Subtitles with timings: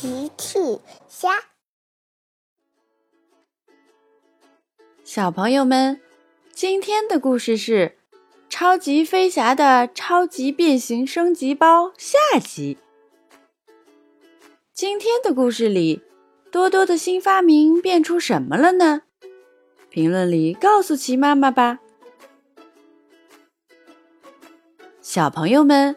[0.00, 0.58] 奇趣
[1.10, 1.28] 虾，
[5.04, 6.00] 小朋友们，
[6.54, 7.98] 今天的故事是
[8.48, 12.78] 《超级飞侠的超级变形升级包》下集。
[14.72, 16.00] 今天的故事里，
[16.50, 19.02] 多多的新发明变出什么了呢？
[19.90, 21.78] 评论里告诉奇妈妈吧。
[25.02, 25.94] 小朋友们。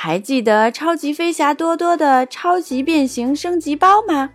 [0.00, 4.30] 还记得超级飞侠多多的超级变形升级包吗？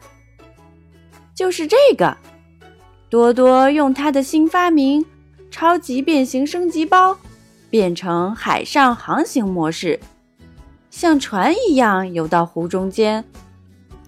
[1.33, 2.17] 就是这个，
[3.09, 5.05] 多多用他的新发明——
[5.49, 7.17] 超级变形升级包，
[7.69, 10.01] 变成海上航行模式，
[10.89, 13.23] 像船一样游到湖中间，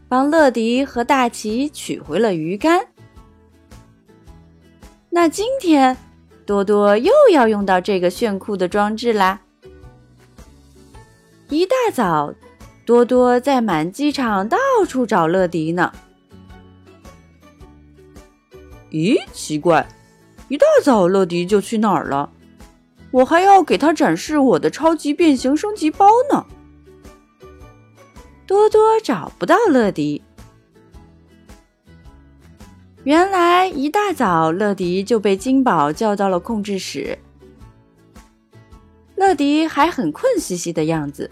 [0.09, 2.85] 帮乐迪和大奇取回了鱼竿。
[5.09, 5.95] 那今天，
[6.45, 9.39] 多多又要用到这个炫酷的装置啦！
[11.49, 12.33] 一大早，
[12.85, 15.91] 多多在满机场到处找乐迪呢。
[18.89, 19.87] 咦，奇怪，
[20.49, 22.31] 一大早乐迪就去哪儿了？
[23.11, 26.45] 我还要给他展示我的超级变形升级包呢。
[28.47, 30.23] 多多找不到乐迪，
[33.03, 37.17] 原来一大早乐迪就被金宝叫到了控制室。
[39.15, 41.29] 乐迪还很困兮兮的样子。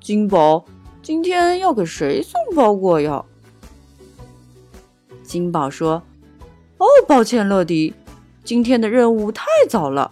[0.00, 0.64] 金宝，
[1.02, 3.24] 今天要给谁送包裹呀？
[5.22, 6.02] 金宝说
[6.76, 7.94] ：“哦，抱歉，乐迪，
[8.44, 10.10] 今天的任务太早了。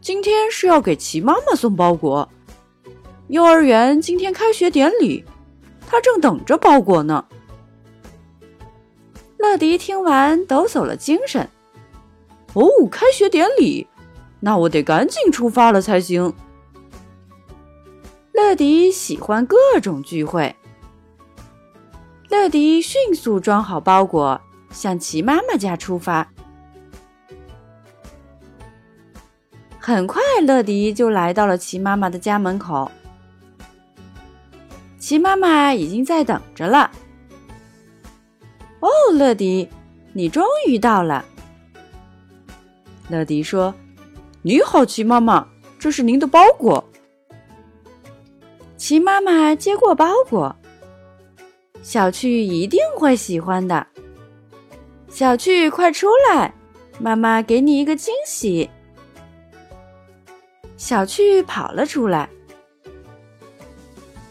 [0.00, 2.28] 今天是要给齐妈妈送包裹。
[3.28, 5.24] 幼儿园今天开学典礼，
[5.86, 7.24] 她正等着包裹呢。”
[9.38, 11.48] 乐迪听完，抖擞了精神。
[12.54, 13.86] 哦，开学典礼，
[14.40, 16.34] 那我得赶紧出发了才行。
[18.32, 20.56] 乐迪喜欢各种聚会。
[22.30, 26.26] 乐迪迅速装好包裹，向齐妈妈家出发。
[29.78, 32.90] 很快，乐迪就来到了齐妈妈的家门口。
[34.98, 36.90] 齐妈妈已经在等着了。
[38.78, 39.68] 哦，乐迪，
[40.12, 41.24] 你终于到了。
[43.08, 43.74] 乐迪说
[44.42, 45.46] ：“你好，齐妈妈，
[45.78, 46.82] 这是您的包裹。”
[48.78, 50.56] 齐妈妈接过包裹，
[51.82, 53.86] 小趣一定会喜欢的。
[55.10, 56.54] 小趣，快出来，
[56.98, 58.68] 妈妈给你一个惊喜。
[60.78, 62.26] 小趣跑了出来，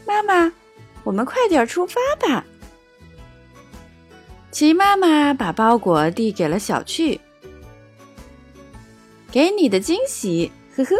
[0.07, 0.51] 妈妈，
[1.03, 2.43] 我们快点出发吧。
[4.49, 7.21] 齐妈妈把包裹递给了小趣，
[9.31, 10.95] 给你的惊喜，呵呵。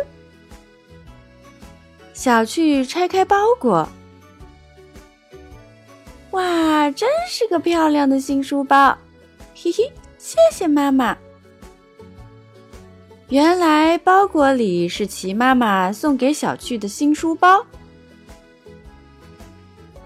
[2.14, 3.88] 小趣拆开包裹，
[6.32, 8.98] 哇，真是个漂亮的新书包！
[9.56, 11.18] 嘿嘿，谢谢妈妈。
[13.30, 17.66] 原来包裹里是齐妈妈送给小趣的新书包。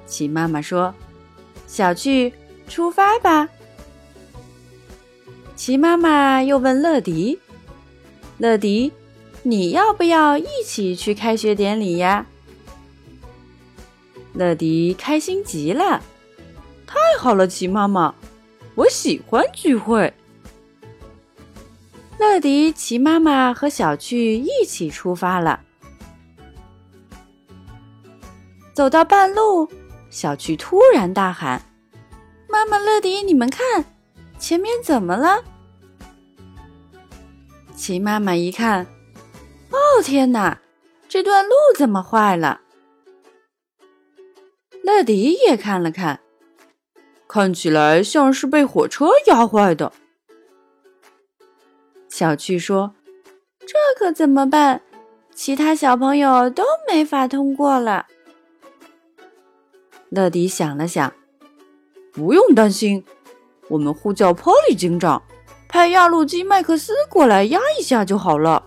[0.06, 0.94] 齐妈妈说
[1.66, 2.32] ：“小趣，
[2.68, 3.50] 出发吧。”
[5.56, 7.40] 齐妈妈又问乐迪
[8.44, 8.92] ：“乐迪。”
[9.46, 12.26] 你要不要一起去开学典礼呀？
[14.34, 16.02] 乐迪开心极了，
[16.86, 18.16] 太好了，齐妈妈，
[18.76, 20.14] 我喜欢聚会。
[22.18, 25.60] 乐迪、齐妈妈和小趣一起出发了。
[28.74, 29.70] 走到半路，
[30.10, 31.62] 小趣突然大喊
[32.48, 33.86] ：“妈妈，乐迪，你们看，
[34.40, 35.44] 前面怎么了？”
[37.84, 38.88] 齐妈妈一看。
[39.70, 40.62] 哦天哪，
[41.10, 42.62] 这段路怎么坏了？
[44.86, 46.22] 乐迪也看了看，
[47.28, 49.92] 看起来像是被火车压坏的。
[52.08, 52.96] 小趣说
[53.60, 54.82] ：“这可怎么办？
[55.36, 58.06] 其他小朋友都没法通过了。”
[60.08, 61.14] 乐迪想了想，
[62.14, 63.04] 不用担心，
[63.68, 65.22] 我们呼叫波利警长，
[65.74, 68.62] 派压路机麦克斯过来压一下就好了。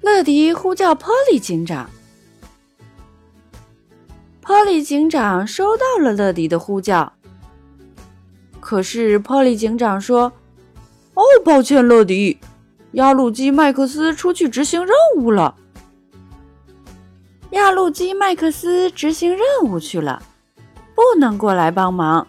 [0.00, 1.88] 乐迪呼叫波利警长，
[4.40, 7.12] 波利警长收到了乐迪的呼叫。
[8.58, 10.32] 可是波利警长说
[11.14, 12.40] ：“哦，抱歉，乐迪，
[12.94, 15.54] 压路机麦克斯出去执行任务了。
[17.50, 20.20] 压路机麦克斯执行任务去了，
[20.96, 22.26] 不能过来帮忙。”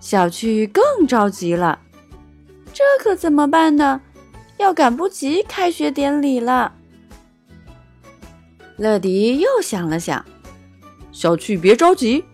[0.00, 1.78] 小趣更着急了，
[2.72, 4.00] 这可怎么办呢？
[4.56, 6.74] 要赶不及开学典礼了。
[8.76, 10.24] 乐迪又想了想，
[11.12, 12.24] 小趣别着急，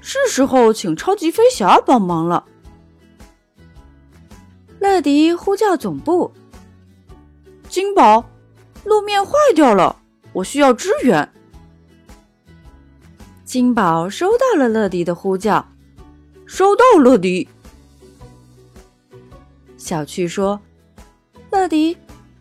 [0.00, 2.44] 是时候请超级飞侠帮忙了。
[4.78, 6.32] 乐迪呼叫总部
[7.68, 8.24] ：“金宝，
[8.84, 9.96] 路面坏掉了，
[10.32, 11.30] 我需要支援。”
[13.44, 15.66] 金宝收到了乐迪的呼叫，
[16.50, 17.46] 收到，乐迪。
[19.76, 20.60] 小趣说
[21.48, 21.96] ：“乐迪，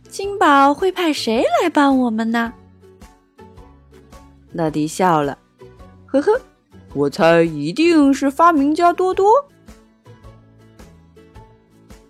[0.10, 2.52] 金宝会派谁来帮我们呢？”
[4.52, 5.38] 乐迪笑了，
[6.08, 6.42] 呵呵，
[6.96, 9.48] 我猜一定是发明家多多。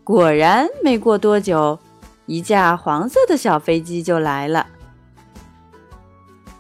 [0.06, 1.78] 果然，没过多久，
[2.28, 4.66] 一架黄色的小飞机就来了。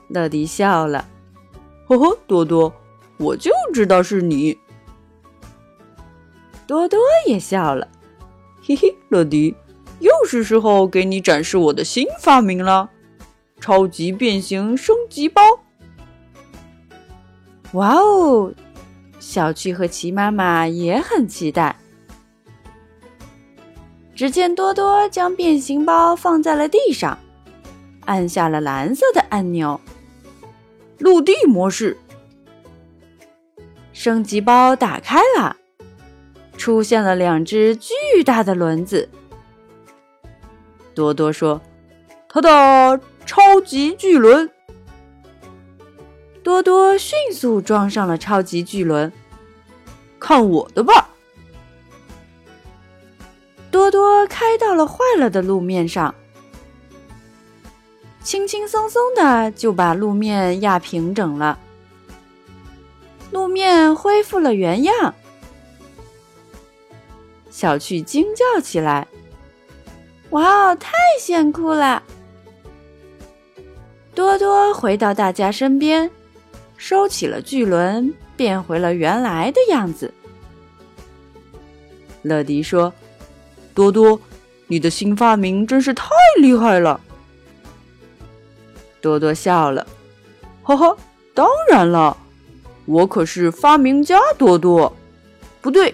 [0.10, 1.06] 乐迪笑了，
[1.88, 2.74] 呵呵，多多，
[3.18, 4.58] 我就知道是你。
[6.70, 7.88] 多多也笑了。
[8.62, 9.56] 嘿嘿，乐迪，
[9.98, 12.92] 又是时候给你展示我的新发明了——
[13.60, 15.42] 超级变形升级包！
[17.72, 18.54] 哇哦，
[19.20, 21.76] 小趣和齐妈妈也很期待。
[24.14, 27.18] 只见多多将变形包放在了地上，
[28.06, 29.82] 按下了蓝色的按钮，
[31.00, 31.98] 陆地模式，
[33.92, 35.56] 升级包打开了。
[36.60, 37.94] 出现了两只巨
[38.26, 39.08] 大的轮子。
[40.94, 41.62] 多多说
[42.28, 44.52] ：“他的超级巨轮。”
[46.44, 49.10] 多多迅速装上了超级巨轮，
[50.20, 51.10] 看我的吧！
[53.72, 56.14] 多多开到了坏了的路面上，
[58.22, 61.58] 轻轻松松的就把路面压平整了，
[63.32, 65.14] 路面恢复了原样。
[67.60, 69.06] 小趣惊叫起来
[70.32, 72.02] ：“哇哦，太炫酷了！”
[74.16, 76.10] 多多回到大家身边，
[76.78, 80.14] 收起了巨轮，变回了原来的样子。
[82.22, 82.94] 乐迪说
[83.76, 84.18] ：“多多，
[84.68, 86.08] 你的新发明真是太
[86.38, 87.02] 厉害了！”
[89.02, 89.86] 多多笑了
[90.64, 90.98] ：“呵呵，
[91.34, 92.16] 当然了，
[92.86, 94.96] 我可是发明家多多，
[95.60, 95.94] 不对。”